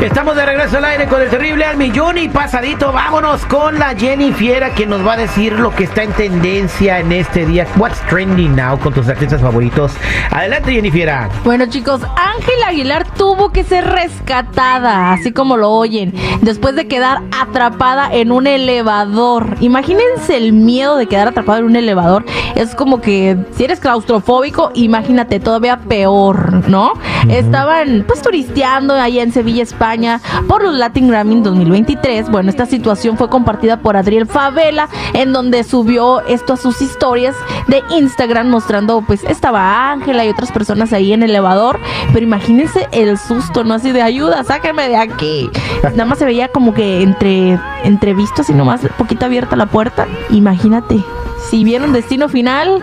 [0.00, 2.92] Estamos de regreso al aire con el terrible al millón y pasadito.
[2.92, 7.00] Vámonos con la Jenny Fiera que nos va a decir lo que está en tendencia
[7.00, 7.66] en este día.
[7.78, 9.94] What's trending now con tus artistas favoritos.
[10.30, 11.30] Adelante, Jenny Fiera.
[11.44, 17.22] Bueno, chicos, Ángela Aguilar tuvo que ser rescatada, así como lo oyen, después de quedar
[17.40, 19.56] atrapada en un elevador.
[19.60, 22.26] Imagínense el miedo de quedar atrapado en un elevador.
[22.54, 26.92] Es como que si eres claustrofóbico, imagínate todavía peor, ¿no?
[27.28, 32.30] Estaban pues turisteando allá en Sevilla, España por los Latin Grammy 2023.
[32.30, 37.34] Bueno, esta situación fue compartida por Adriel Favela, en donde subió esto a sus historias
[37.68, 41.80] de Instagram mostrando, pues estaba Ángela y otras personas ahí en el elevador.
[42.12, 43.74] Pero imagínense el susto, ¿no?
[43.74, 45.50] Así de ayuda, sáquenme de aquí.
[45.82, 50.06] Nada más se veía como que entre, entrevisto, así nomás, poquito abierta la puerta.
[50.30, 51.04] Imagínate
[51.50, 52.82] si vieron Destino Final,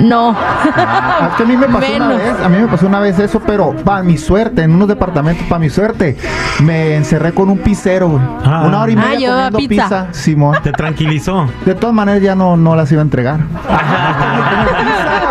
[0.00, 0.34] no.
[0.36, 3.18] Ah, es que a mí me pasó una vez, a mí me pasó una vez
[3.18, 6.16] eso, pero para mi suerte, en unos departamentos, para mi suerte,
[6.62, 8.22] me encerré con un pizzero, güey.
[8.44, 8.64] Ah.
[8.66, 9.84] Una hora y Ah, media llevaba comiendo pizza.
[10.06, 10.56] pizza, Simón.
[10.62, 11.46] Te tranquilizó.
[11.64, 13.40] De todas maneras ya no, no las iba a entregar.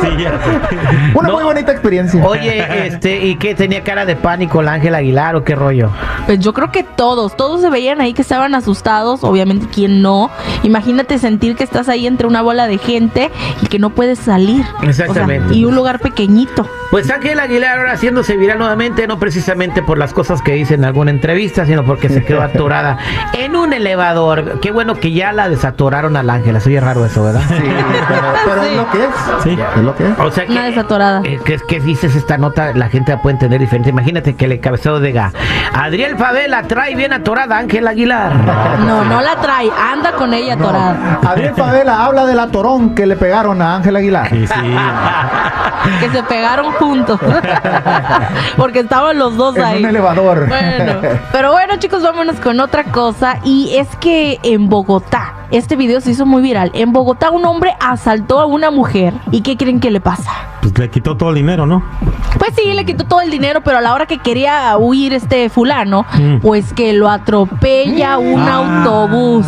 [0.00, 0.24] Sí.
[1.14, 1.34] Una No.
[1.34, 2.24] muy bonita experiencia.
[2.24, 5.90] Oye, este, ¿y qué tenía cara de pánico la Ángela Aguilar o qué rollo?
[6.26, 10.30] Pues yo creo que todos, todos se veían ahí que estaban asustados, obviamente quién no.
[10.62, 13.30] Imagínate sentir que estás ahí entre una bola de gente
[13.62, 14.64] y que no puedes salir.
[14.78, 15.54] O sea, Exactamente.
[15.54, 16.66] y un lugar pequeñito.
[16.90, 20.84] Pues Ángela Aguilar ahora haciéndose viral nuevamente, no precisamente por las cosas que dice en
[20.84, 22.98] alguna entrevista, sino porque se quedó atorada
[23.34, 24.60] en un elevador.
[24.60, 26.60] Qué bueno que ya la desatoraron a la Ángela.
[26.60, 27.42] Se oye raro eso, ¿verdad?
[27.48, 27.54] Sí,
[28.08, 28.68] pero, pero Sí.
[28.70, 29.10] es lo que es.
[29.56, 29.58] Sí.
[29.76, 30.18] Es lo que es.
[30.18, 31.20] O sea que, Una desatorada.
[31.24, 33.90] eh, que, que dices esta nota, la gente la puede entender diferente.
[33.90, 35.32] Imagínate que el encabezado diga,
[35.74, 38.32] Adriel Favela trae bien atorada a Ángela Aguilar.
[38.88, 40.64] No, no la trae, anda con ella No.
[40.68, 41.20] atorada.
[41.26, 44.28] Adriel Favela habla del atorón que le pegaron a Ángel Aguilar.
[44.30, 44.54] Sí, sí.
[46.00, 47.18] Que se pegaron juntos.
[48.56, 49.82] Porque estaban los dos En ahí.
[49.82, 50.46] un elevador.
[50.48, 51.00] Bueno,
[51.32, 56.10] pero bueno chicos, vámonos con otra cosa y es que en Bogotá, este video se
[56.10, 56.70] hizo muy viral.
[56.74, 60.30] En Bogotá un hombre asaltó a una mujer y ¿qué creen que le pasa?
[60.60, 61.82] Pues le quitó todo el dinero, ¿no?
[62.38, 65.48] Pues sí, le quitó todo el dinero, pero a la hora que quería huir este
[65.48, 66.38] fulano, Mm.
[66.40, 69.46] pues que lo atropella un autobús.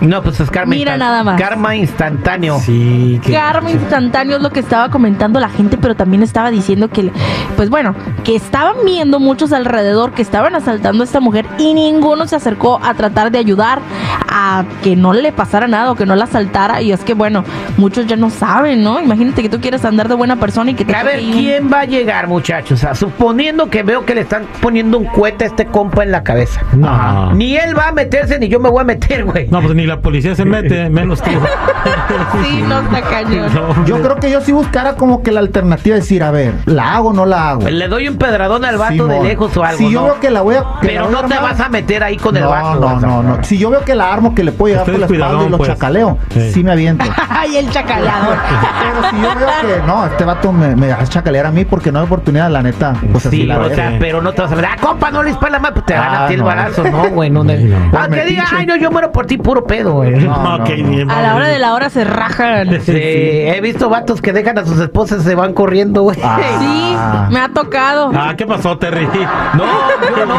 [0.00, 0.74] No, pues es karma.
[0.74, 1.40] Mira nada más.
[1.40, 2.58] Karma instantáneo.
[2.60, 3.20] Sí.
[3.24, 7.10] que- Karma instantáneo es lo que estaba comentando la gente, pero también estaba diciendo que,
[7.56, 12.26] pues bueno, que estaban viendo muchos alrededor que estaban asaltando a esta mujer y ninguno
[12.26, 13.80] se acercó a tratar de ayudar
[14.28, 16.80] a que no le pasara nada o que no la asaltara.
[16.82, 17.44] Y es que, bueno,
[17.80, 19.00] muchos ya no saben, ¿no?
[19.00, 21.80] Imagínate que tú quieres andar de buena persona y que te A ver, ¿quién va
[21.80, 22.78] a llegar, muchachos?
[22.78, 26.12] O sea, suponiendo que veo que le están poniendo un cohete a este compa en
[26.12, 26.60] la cabeza.
[26.74, 27.32] No.
[27.32, 29.48] Ni él va a meterse, ni yo me voy a meter, güey.
[29.48, 31.30] No, pues ni la policía se mete, menos tú.
[32.42, 33.52] Sí, no está cañón.
[33.54, 36.54] No, Yo creo que yo sí buscara como que la alternativa de decir, a ver,
[36.66, 37.68] ¿la hago o no la hago?
[37.68, 40.04] Le doy un pedradón al vato de lejos o algo, Si yo ¿no?
[40.06, 40.64] veo que la voy a.
[40.80, 42.80] Pero voy no te vas a meter ahí con el vato.
[42.80, 43.44] No, no, no.
[43.44, 45.56] Si yo veo que la armo que le puedo llegar por la espalda y lo
[45.58, 45.70] pues.
[45.70, 46.52] chacaleo, Sí.
[46.52, 46.64] sí.
[46.64, 47.04] me aviento.
[47.28, 48.36] Ay, el chacaleador.
[48.80, 49.48] Pero si yo veo
[49.78, 52.62] que no, este vato me, me hace chacalear a mí porque no hay oportunidad, la
[52.62, 52.94] neta.
[53.12, 55.22] Pues así Sí, la o sea, pero no te vas a ver, ah, compa, no
[55.22, 56.46] le dispara más, pues te van a Ah, ti el no.
[56.46, 57.44] balazo, no, güey, no.
[57.44, 57.52] no.
[57.52, 57.98] Sí, no.
[57.98, 60.14] Aunque diga, ay, no, yo muero por ti, puro pedo, güey.
[61.08, 62.80] A la hora de la hora se rajan.
[62.82, 66.18] Sí, he visto vatos que dejan a sus esposas y se van corriendo, güey.
[66.22, 66.38] Ah.
[66.58, 66.96] Sí,
[67.32, 68.10] me ha tocado.
[68.14, 69.08] Ah, ¿qué pasó, Terry?
[69.54, 69.64] No,
[70.16, 70.38] yo no,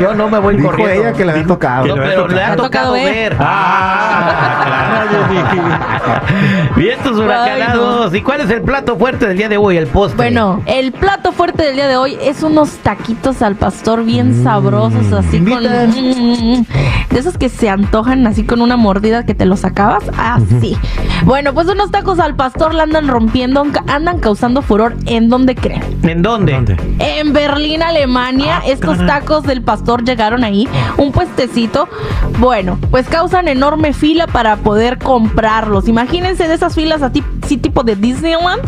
[0.00, 0.94] yo no me voy Dijo corriendo.
[1.08, 1.86] ella que le había tocado.
[1.86, 3.36] No, pero le ha tocado ver.
[3.38, 5.04] Ah,
[6.52, 6.74] claro.
[6.76, 8.14] Vientos huracanados.
[8.14, 9.76] ¿Y cuál es el plato fuerte del día de hoy?
[9.76, 10.16] El postre.
[10.16, 15.12] Bueno, el plato fuerte del día de hoy es unos taquitos al pastor bien sabrosos,
[15.12, 15.62] así con...
[15.62, 16.64] Mm,
[17.10, 20.76] de esos que se antojan así con una mordida que te los acabas, así.
[21.24, 25.82] Bueno, pues unos tacos al pastor la andan rompiendo, andan causando furor en donde creen.
[26.02, 26.52] ¿En dónde?
[26.52, 26.76] ¿Dónde?
[26.98, 29.20] En Berlín, Alemania, Ah, estos caray.
[29.20, 31.88] tacos del pastor llegaron ahí, un puestecito.
[32.38, 35.88] Bueno, pues causan enorme fila para poder comprarlos.
[35.88, 38.62] Imagínense de esas filas así, sí, tipo de Disneyland.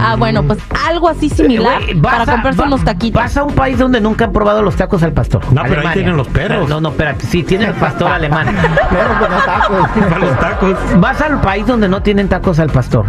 [0.00, 3.22] Ah, bueno, pues algo así similar Güey, vas para a- comprarse va- unos taquitos.
[3.22, 5.42] Vas a un país donde nunca han probado los tacos al pastor.
[5.52, 6.68] No, pero ahí tienen los perros.
[6.68, 7.26] No, no, espérate.
[7.26, 8.46] Sí, tienen el pastor alemán.
[8.90, 9.88] Pero no tacos.
[10.08, 10.76] Para los tacos.
[11.00, 13.04] Vas al país donde no tienen tacos al pastor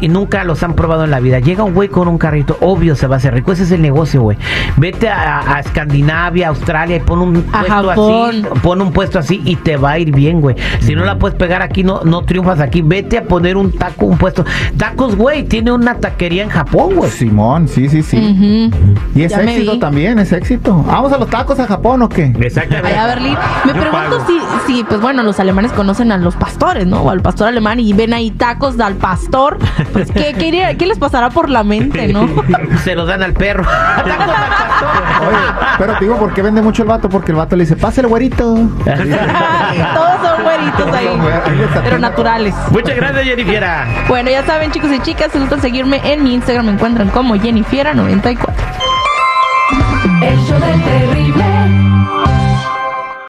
[0.00, 1.38] y nunca los han probado en la vida.
[1.40, 3.52] Llega un güey con un carrito, obvio se va a hacer rico.
[3.52, 4.36] Ese es el negocio, güey.
[4.76, 8.30] Vete a, a Escandinavia, Australia y pon un A puesto Japón.
[8.50, 8.60] así.
[8.62, 10.56] Pon un puesto así y te va a ir bien, güey.
[10.80, 12.82] Si no la puedes pegar aquí, no, no triunfas aquí.
[12.82, 14.44] Vete a poner un taco, un puesto.
[14.76, 17.10] Tacos, güey, tiene una taquería en Japón, güey.
[17.10, 18.70] Simón, sí, sí, sí.
[19.16, 20.84] Y es Ya éxito también, es éxito.
[20.86, 22.32] Vamos a los tacos a Japón o qué?
[22.40, 22.88] Exactamente.
[22.88, 23.36] Allá a Berlín.
[23.64, 27.00] Me Yo pregunto si, si, pues bueno, los alemanes conocen a los pastores, ¿no?
[27.02, 29.58] O al pastor alemán y ven ahí tacos al pastor.
[29.92, 32.28] Pues, ¿qué, qué, iría- qué les pasará por la mente, no?
[32.84, 33.64] Se los dan al perro.
[33.96, 35.28] Tacos al pastor.
[35.28, 35.38] Oye,
[35.78, 37.08] pero te digo, ¿por qué vende mucho el vato?
[37.08, 38.54] Porque el vato le dice, pásale, güerito.
[38.54, 41.08] Todos son güeritos ahí,
[41.84, 42.54] pero naturales.
[42.70, 43.64] Muchas gracias, Jennifer.
[44.08, 47.36] Bueno, ya saben, chicos y chicas, si gustan seguirme en mi Instagram, me encuentran como
[47.36, 48.52] Jennifiera94.
[50.22, 51.79] El show del.